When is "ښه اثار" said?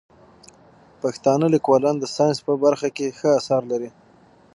3.17-3.63